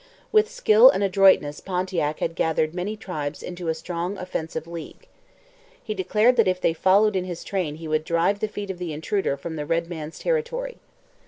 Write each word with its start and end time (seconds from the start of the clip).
With 0.31 0.49
skill 0.49 0.89
and 0.89 1.03
adroitness 1.03 1.59
Pontiac 1.59 2.21
had 2.21 2.33
gathered 2.33 2.73
many 2.73 2.97
tribes 2.97 3.43
into 3.43 3.67
a 3.67 3.75
strong 3.75 4.17
offensive 4.17 4.65
league. 4.65 5.07
He 5.83 5.93
declared 5.93 6.37
that 6.37 6.47
if 6.47 6.59
they 6.59 6.73
followed 6.73 7.15
in 7.15 7.25
his 7.25 7.43
train 7.43 7.75
he 7.75 7.87
would 7.87 8.03
drive 8.03 8.39
the 8.39 8.47
feet 8.47 8.71
of 8.71 8.79
the 8.79 8.93
intruder 8.93 9.37
from 9.37 9.57
the 9.57 9.65
red 9.67 9.89
man's 9.91 10.17
territory. 10.17 10.77